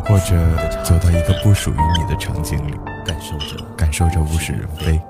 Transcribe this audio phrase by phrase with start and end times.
[0.00, 2.74] 或者走到一个不属于你的场景里，
[3.06, 5.00] 感受着感受着物是人非。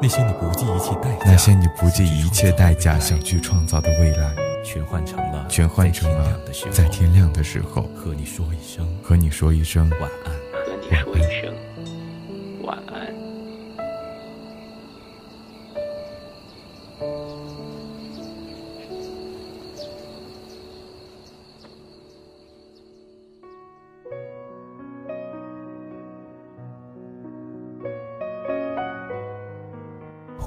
[0.00, 4.30] 那些你不计一切代价，那些你不计一切代价想去创造的未来，
[4.64, 6.38] 全换成了全换成了
[6.70, 10.32] 在天亮的时候和你说一声和你说一声晚安。
[10.60, 11.54] 和你说一声
[12.62, 13.25] 晚安。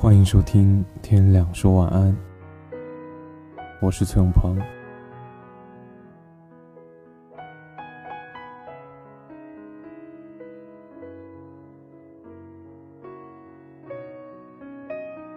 [0.09, 2.11] 欢迎收听《天亮说晚安》，
[3.79, 4.57] 我是崔永鹏。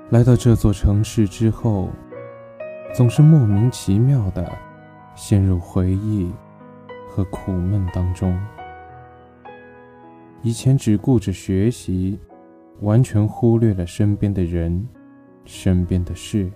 [0.08, 1.90] 来到这座城市之后，
[2.94, 4.50] 总是莫名其妙的
[5.14, 6.32] 陷入回忆
[7.10, 8.34] 和苦闷当中。
[10.40, 12.18] 以前只顾着学习。
[12.80, 14.88] 完全忽略了身边的人，
[15.44, 16.50] 身边的事。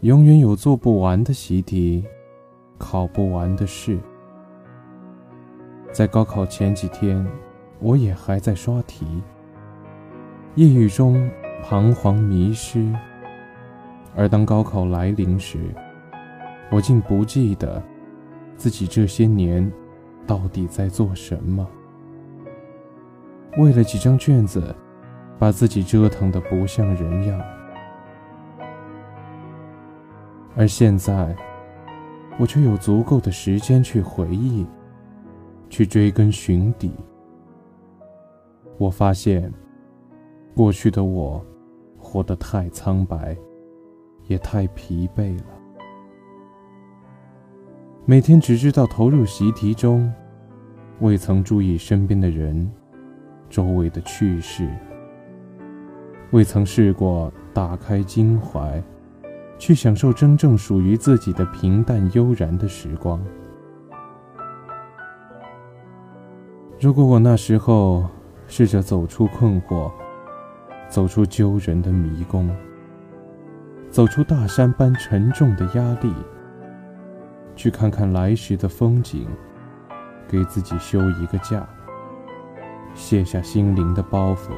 [0.00, 2.04] 永远有做不完的习题，
[2.78, 3.98] 考不完的试。
[5.90, 7.26] 在高考前几天，
[7.80, 9.06] 我也还在刷题，
[10.56, 11.30] 夜雨中
[11.62, 12.92] 彷徨迷失。
[14.14, 15.58] 而当高考来临时，
[16.70, 17.82] 我竟不记得
[18.56, 19.72] 自己这些年
[20.26, 21.66] 到底在做什么。
[23.56, 24.74] 为了几张卷子。
[25.36, 27.40] 把自己折腾得不像人样，
[30.56, 31.34] 而现在，
[32.38, 34.64] 我却有足够的时间去回忆，
[35.68, 36.92] 去追根寻底。
[38.78, 39.52] 我发现，
[40.54, 41.44] 过去的我，
[41.98, 43.36] 活得太苍白，
[44.28, 45.44] 也太疲惫了。
[48.06, 50.10] 每天只知道投入习题中，
[51.00, 52.70] 未曾注意身边的人，
[53.54, 54.68] 周围的趣事。
[56.32, 58.82] 未曾试过打开襟怀，
[59.60, 63.24] 去享受真正属于自己的平淡悠然的时光。
[66.80, 68.08] 如果我那时候
[68.48, 69.88] 试着走出困惑，
[70.88, 72.50] 走出揪人的迷宫，
[73.88, 76.12] 走出大山般沉重的压力，
[77.54, 79.28] 去看看来时的风景，
[80.26, 81.64] 给自己休一个假，
[82.94, 84.50] 卸下心灵的包袱。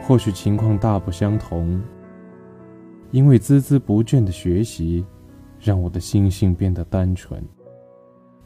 [0.00, 1.80] 或许情况大不相同，
[3.12, 5.06] 因为孜孜不倦的学习，
[5.60, 7.40] 让我的心性变得单纯，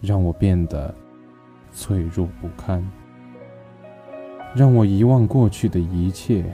[0.01, 0.95] 让我变得
[1.73, 2.87] 脆弱不堪，
[4.55, 6.45] 让我遗忘过去的一切。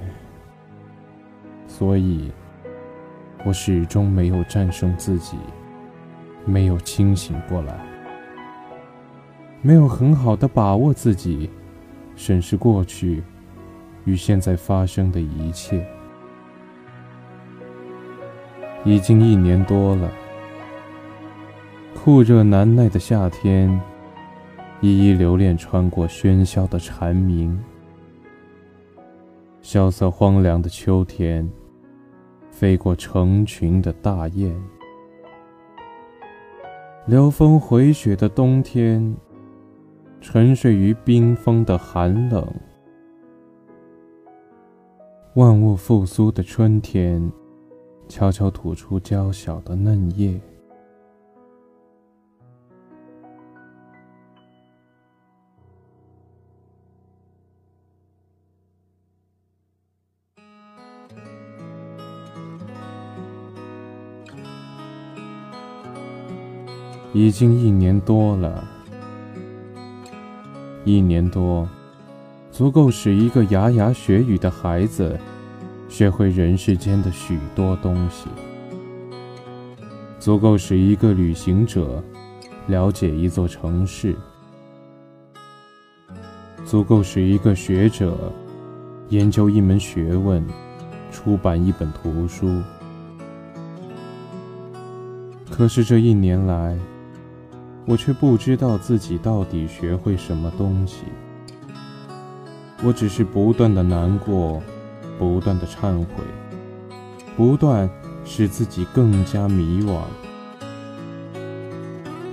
[1.66, 2.30] 所以，
[3.44, 5.36] 我始终没有战胜自己，
[6.44, 7.84] 没有清醒过来，
[9.62, 11.48] 没有很好的把握自己，
[12.16, 13.22] 审视过去。
[14.04, 15.86] 与现在发生的一切，
[18.84, 20.10] 已经一年多了。
[21.94, 23.80] 酷热难耐的夏天，
[24.80, 27.56] 一一留恋穿过喧嚣的蝉鸣；
[29.60, 31.48] 萧瑟荒凉的秋天，
[32.50, 34.52] 飞过成群的大雁；
[37.06, 39.14] 流风回雪的冬天，
[40.22, 42.46] 沉睡于冰封的寒冷。
[45.34, 47.30] 万物复苏的春天，
[48.08, 50.40] 悄悄吐出娇小的嫩叶。
[67.12, 68.64] 已经一年多了，
[70.84, 71.68] 一年多。
[72.50, 75.18] 足够使一个牙牙学语的孩子
[75.88, 78.28] 学会人世间的许多东西，
[80.18, 82.04] 足够使一个旅行者
[82.66, 84.14] 了解一座城市，
[86.66, 88.30] 足够使一个学者
[89.08, 90.46] 研究一门学问，
[91.10, 92.60] 出版一本图书。
[95.50, 96.78] 可是这一年来，
[97.84, 101.02] 我却不知道自己到底学会什么东西。
[102.84, 104.62] 我只是不断的难过，
[105.18, 106.06] 不断的忏悔，
[107.36, 107.88] 不断
[108.24, 110.00] 使自己更加迷惘。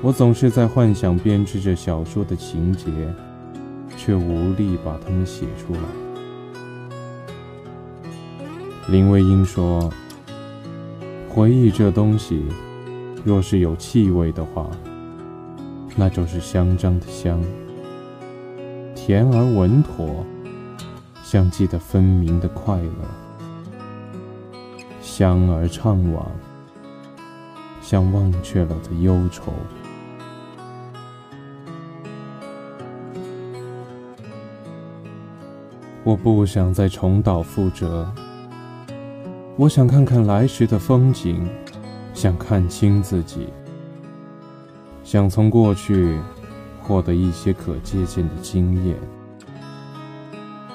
[0.01, 2.85] 我总是在幻想编织着小说的情节，
[3.97, 5.81] 却无力把它们写出来。
[8.87, 9.91] 林徽因说
[11.29, 12.45] ：“回忆这东西，
[13.23, 14.67] 若是有气味的话，
[15.99, 17.43] 那就是香樟的香，
[18.95, 20.25] 甜而稳妥，
[21.21, 22.89] 像记得分明的快乐，
[25.01, 26.23] 香而怅惘，
[27.81, 29.51] 像忘却了的忧愁。”
[36.05, 38.09] 我不想再重蹈覆辙。
[39.57, 41.45] 我想看看来时的风景，
[42.13, 43.49] 想看清自己，
[45.09, 46.19] 想从过去
[46.83, 48.95] 获得一些可借鉴的经验，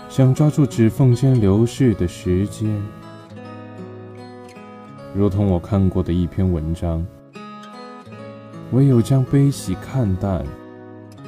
[0.08, 2.69] 想抓住指缝间流逝的时间，
[5.14, 7.06] 如同我看过的一篇文章：
[8.72, 10.44] 唯有将悲喜看淡，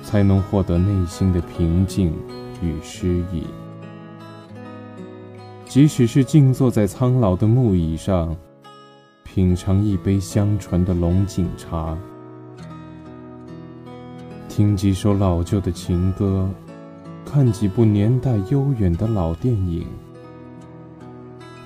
[0.02, 2.12] 才能获得内心的平静
[2.60, 3.44] 与诗意。
[5.64, 8.36] 即使是静坐在苍老的木椅上，
[9.22, 11.96] 品尝一杯香醇的龙井茶，
[14.56, 16.48] 听几首老旧的情歌，
[17.26, 19.86] 看几部年代悠远的老电影，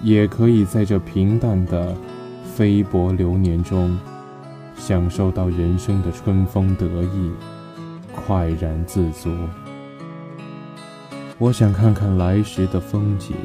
[0.02, 1.94] 也可以在这平淡的
[2.42, 3.96] 飞薄流年中，
[4.74, 7.30] 享受到人生的春风得意，
[8.12, 9.30] 快然自足。
[11.38, 13.36] 我想看看来时的风景。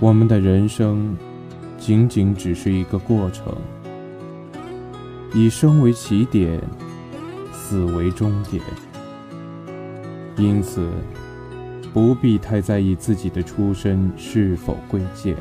[0.00, 1.14] 我们的人生，
[1.76, 3.54] 仅仅只是一个过程，
[5.34, 6.58] 以生为起点，
[7.68, 8.62] 死为终点。
[10.36, 10.88] 因此，
[11.92, 15.36] 不必太在意自己的出身是否贵贱，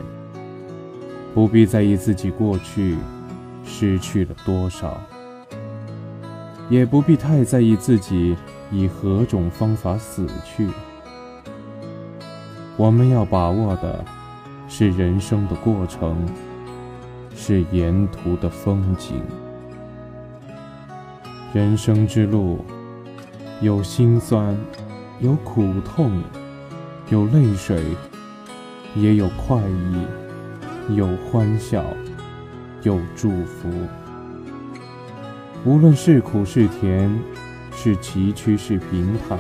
[1.35, 2.97] 不必在意自己过去
[3.63, 4.99] 失去了多少，
[6.67, 8.35] 也不必太在意自己
[8.71, 10.67] 以何种方法死去。
[12.75, 14.03] 我们要把握的。
[14.67, 16.17] 是人生的过程，
[17.35, 19.21] 是沿途的风景。
[21.55, 22.65] 人生之路，
[23.61, 24.57] 有辛酸，
[25.21, 26.21] 有苦痛，
[27.07, 27.81] 有泪水，
[28.93, 31.81] 也有快意，有欢笑，
[32.83, 33.69] 有祝福。
[35.63, 37.09] 无论是苦是甜，
[37.71, 39.39] 是崎岖是平坦，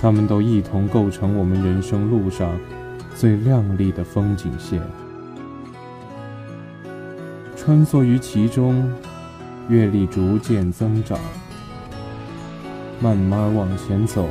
[0.00, 2.50] 他们都一同构成我们人生路上。
[3.14, 4.82] 最亮丽的风景线，
[7.54, 8.92] 穿梭于其中，
[9.68, 11.18] 阅历逐渐增长，
[13.00, 14.28] 慢慢往前走，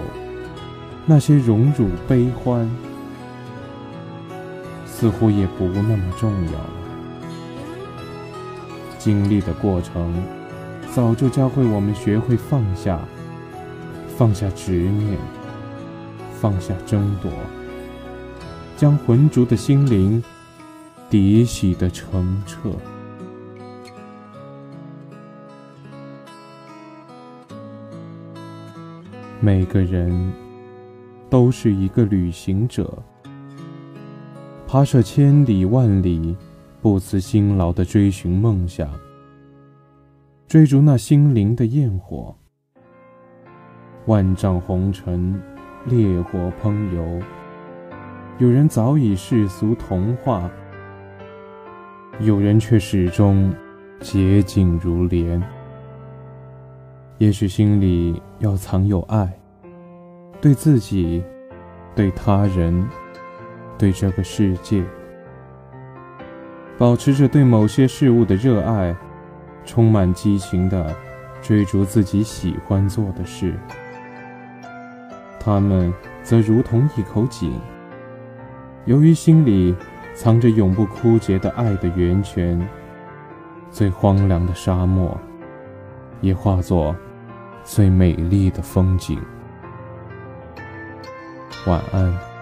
[1.06, 2.70] 那些荣辱悲欢，
[4.86, 6.70] 似乎也不那么重要了。
[9.00, 10.14] 经历的过程，
[10.94, 13.00] 早就教会我们学会放下，
[14.16, 15.18] 放下执念，
[16.40, 17.32] 放下争夺。
[18.78, 20.22] 将浑浊的心灵
[21.10, 22.72] 涤洗的澄澈。
[29.46, 30.32] 每个人
[31.30, 32.98] 都是一个旅行者，
[34.66, 36.34] 跋涉千里万里，
[36.82, 38.90] 不辞辛劳的追寻梦想，
[40.48, 42.34] 追逐那心灵的焰火。
[44.06, 45.38] 万丈红尘，
[45.88, 47.22] 烈火烹油。
[48.38, 50.50] 有人早已世俗同化，
[52.22, 53.54] 有人却始终
[54.00, 55.44] 洁净如莲。
[57.20, 59.32] 也许心里要藏有爱，
[60.42, 61.24] 对自己，
[61.96, 62.86] 对他人，
[63.78, 64.84] 对这个世界，
[66.78, 68.96] 保持着对某些事物的热爱，
[69.64, 70.94] 充满激情地
[71.42, 73.54] 追逐自己喜欢做的事。
[75.40, 75.94] 他们
[76.24, 77.54] 则如同一口井。
[78.86, 79.74] 由于心里
[80.14, 82.60] 藏着永不枯竭的爱的源泉，
[83.72, 85.18] 最荒凉的沙漠
[86.24, 86.96] 也化作
[87.66, 89.20] 最美丽的风景。
[91.68, 92.33] 晚安。